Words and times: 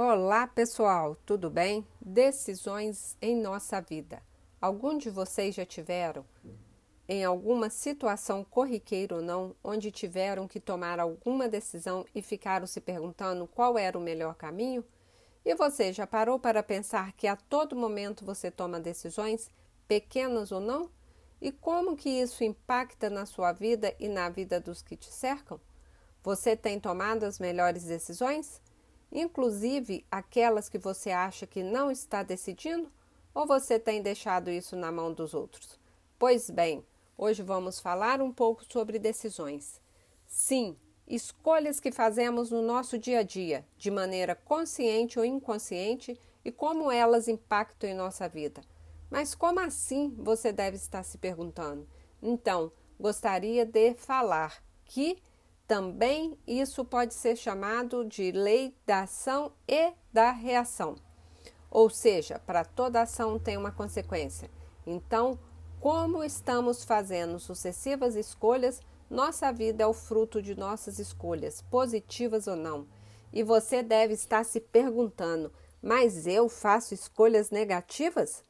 Olá, 0.00 0.46
pessoal, 0.46 1.16
tudo 1.26 1.50
bem? 1.50 1.84
Decisões 2.00 3.16
em 3.20 3.34
nossa 3.34 3.80
vida. 3.80 4.22
Algum 4.60 4.96
de 4.96 5.10
vocês 5.10 5.56
já 5.56 5.66
tiveram 5.66 6.24
em 7.08 7.24
alguma 7.24 7.68
situação 7.68 8.44
corriqueira 8.44 9.16
ou 9.16 9.20
não, 9.20 9.56
onde 9.64 9.90
tiveram 9.90 10.46
que 10.46 10.60
tomar 10.60 11.00
alguma 11.00 11.48
decisão 11.48 12.06
e 12.14 12.22
ficaram 12.22 12.64
se 12.64 12.80
perguntando 12.80 13.48
qual 13.48 13.76
era 13.76 13.98
o 13.98 14.00
melhor 14.00 14.36
caminho? 14.36 14.84
E 15.44 15.52
você 15.56 15.92
já 15.92 16.06
parou 16.06 16.38
para 16.38 16.62
pensar 16.62 17.10
que 17.14 17.26
a 17.26 17.34
todo 17.34 17.74
momento 17.74 18.24
você 18.24 18.52
toma 18.52 18.78
decisões, 18.78 19.50
pequenas 19.88 20.52
ou 20.52 20.60
não? 20.60 20.88
E 21.42 21.50
como 21.50 21.96
que 21.96 22.08
isso 22.08 22.44
impacta 22.44 23.10
na 23.10 23.26
sua 23.26 23.50
vida 23.50 23.92
e 23.98 24.08
na 24.08 24.28
vida 24.28 24.60
dos 24.60 24.80
que 24.80 24.96
te 24.96 25.12
cercam? 25.12 25.60
Você 26.22 26.56
tem 26.56 26.78
tomado 26.78 27.24
as 27.24 27.40
melhores 27.40 27.82
decisões? 27.82 28.62
Inclusive 29.10 30.04
aquelas 30.10 30.68
que 30.68 30.78
você 30.78 31.10
acha 31.10 31.46
que 31.46 31.62
não 31.62 31.90
está 31.90 32.22
decidindo? 32.22 32.90
Ou 33.34 33.46
você 33.46 33.78
tem 33.78 34.02
deixado 34.02 34.50
isso 34.50 34.74
na 34.74 34.90
mão 34.90 35.12
dos 35.12 35.34
outros? 35.34 35.78
Pois 36.18 36.50
bem, 36.50 36.84
hoje 37.16 37.42
vamos 37.42 37.78
falar 37.78 38.20
um 38.20 38.32
pouco 38.32 38.64
sobre 38.70 38.98
decisões. 38.98 39.80
Sim, 40.26 40.76
escolhas 41.06 41.80
que 41.80 41.92
fazemos 41.92 42.50
no 42.50 42.60
nosso 42.60 42.98
dia 42.98 43.20
a 43.20 43.22
dia, 43.22 43.64
de 43.76 43.90
maneira 43.90 44.34
consciente 44.34 45.18
ou 45.18 45.24
inconsciente, 45.24 46.18
e 46.44 46.52
como 46.52 46.90
elas 46.90 47.28
impactam 47.28 47.88
em 47.88 47.94
nossa 47.94 48.28
vida. 48.28 48.62
Mas 49.10 49.34
como 49.34 49.60
assim? 49.60 50.14
Você 50.18 50.52
deve 50.52 50.76
estar 50.76 51.02
se 51.02 51.18
perguntando. 51.18 51.86
Então, 52.22 52.72
gostaria 52.98 53.64
de 53.64 53.94
falar 53.94 54.62
que 54.84 55.18
também 55.68 56.38
isso 56.46 56.82
pode 56.82 57.12
ser 57.12 57.36
chamado 57.36 58.02
de 58.02 58.32
lei 58.32 58.74
da 58.86 59.02
ação 59.02 59.52
e 59.68 59.92
da 60.10 60.30
reação. 60.30 60.96
Ou 61.70 61.90
seja, 61.90 62.38
para 62.38 62.64
toda 62.64 63.02
ação 63.02 63.38
tem 63.38 63.58
uma 63.58 63.70
consequência. 63.70 64.50
Então, 64.86 65.38
como 65.78 66.24
estamos 66.24 66.82
fazendo 66.84 67.38
sucessivas 67.38 68.16
escolhas, 68.16 68.80
nossa 69.10 69.52
vida 69.52 69.84
é 69.84 69.86
o 69.86 69.92
fruto 69.92 70.40
de 70.40 70.54
nossas 70.58 70.98
escolhas, 70.98 71.60
positivas 71.60 72.46
ou 72.46 72.56
não. 72.56 72.88
E 73.30 73.42
você 73.42 73.82
deve 73.82 74.14
estar 74.14 74.44
se 74.44 74.60
perguntando: 74.60 75.52
mas 75.82 76.26
eu 76.26 76.48
faço 76.48 76.94
escolhas 76.94 77.50
negativas? 77.50 78.42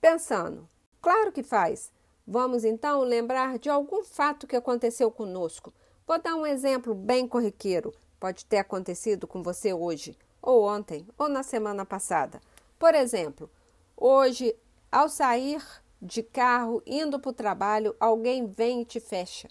Pensando, 0.00 0.68
claro 1.00 1.30
que 1.30 1.44
faz. 1.44 1.92
Vamos 2.30 2.62
então 2.62 3.00
lembrar 3.00 3.58
de 3.58 3.70
algum 3.70 4.04
fato 4.04 4.46
que 4.46 4.54
aconteceu 4.54 5.10
conosco. 5.10 5.72
Vou 6.06 6.20
dar 6.20 6.34
um 6.34 6.44
exemplo 6.44 6.94
bem 6.94 7.26
corriqueiro. 7.26 7.94
Pode 8.20 8.44
ter 8.44 8.58
acontecido 8.58 9.26
com 9.26 9.42
você 9.42 9.72
hoje, 9.72 10.14
ou 10.42 10.68
ontem, 10.68 11.08
ou 11.16 11.26
na 11.26 11.42
semana 11.42 11.86
passada. 11.86 12.38
Por 12.78 12.94
exemplo, 12.94 13.48
hoje, 13.96 14.54
ao 14.92 15.08
sair 15.08 15.64
de 16.02 16.22
carro, 16.22 16.82
indo 16.84 17.18
para 17.18 17.30
o 17.30 17.32
trabalho, 17.32 17.96
alguém 17.98 18.46
vem 18.46 18.82
e 18.82 18.84
te 18.84 19.00
fecha. 19.00 19.48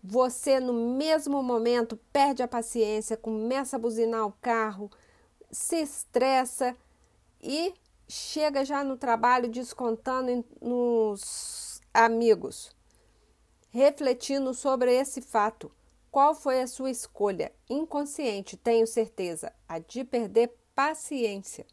Você, 0.00 0.60
no 0.60 0.72
mesmo 0.72 1.42
momento, 1.42 1.98
perde 2.12 2.40
a 2.40 2.46
paciência, 2.46 3.16
começa 3.16 3.74
a 3.74 3.80
buzinar 3.80 4.24
o 4.24 4.34
carro, 4.40 4.88
se 5.50 5.82
estressa 5.82 6.76
e 7.42 7.74
chega 8.08 8.64
já 8.64 8.84
no 8.84 8.96
trabalho 8.96 9.48
descontando 9.48 10.44
nos 10.60 11.80
Amigos, 11.92 12.74
refletindo 13.70 14.52
sobre 14.52 14.92
esse 14.92 15.22
fato, 15.22 15.70
qual 16.10 16.34
foi 16.34 16.60
a 16.60 16.66
sua 16.66 16.90
escolha 16.90 17.52
inconsciente, 17.68 18.56
tenho 18.56 18.86
certeza, 18.86 19.52
a 19.68 19.78
de 19.78 20.04
perder 20.04 20.52
paciência. 20.74 21.66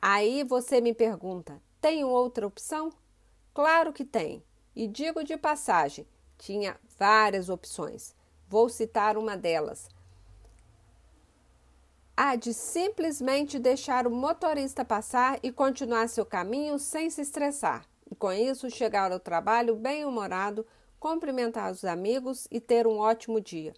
Aí 0.00 0.44
você 0.44 0.80
me 0.80 0.94
pergunta: 0.94 1.60
tem 1.80 2.04
outra 2.04 2.46
opção? 2.46 2.92
Claro 3.52 3.92
que 3.92 4.04
tem. 4.04 4.44
E 4.74 4.86
digo 4.86 5.22
de 5.22 5.36
passagem, 5.36 6.06
tinha 6.36 6.78
várias 6.98 7.48
opções. 7.48 8.14
Vou 8.48 8.68
citar 8.68 9.16
uma 9.16 9.36
delas. 9.36 9.88
A 12.26 12.36
de 12.36 12.54
simplesmente 12.54 13.58
deixar 13.58 14.06
o 14.06 14.10
motorista 14.10 14.82
passar 14.82 15.38
e 15.42 15.52
continuar 15.52 16.08
seu 16.08 16.24
caminho 16.24 16.78
sem 16.78 17.10
se 17.10 17.20
estressar 17.20 17.86
e 18.10 18.14
com 18.14 18.32
isso 18.32 18.70
chegar 18.70 19.12
ao 19.12 19.20
trabalho 19.20 19.76
bem-humorado, 19.76 20.66
cumprimentar 20.98 21.70
os 21.70 21.84
amigos 21.84 22.48
e 22.50 22.58
ter 22.60 22.86
um 22.86 22.96
ótimo 22.96 23.42
dia. 23.42 23.74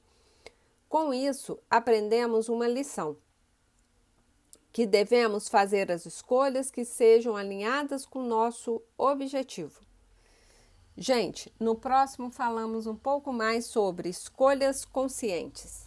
Com 0.88 1.12
isso, 1.12 1.58
aprendemos 1.68 2.48
uma 2.48 2.68
lição: 2.68 3.16
que 4.72 4.86
devemos 4.86 5.48
fazer 5.48 5.90
as 5.90 6.06
escolhas 6.06 6.70
que 6.70 6.84
sejam 6.84 7.34
alinhadas 7.34 8.06
com 8.06 8.22
nosso 8.22 8.80
objetivo. 8.96 9.80
Gente, 10.96 11.52
no 11.58 11.74
próximo 11.74 12.30
falamos 12.30 12.86
um 12.86 12.94
pouco 12.94 13.32
mais 13.32 13.66
sobre 13.66 14.08
escolhas 14.08 14.84
conscientes. 14.84 15.85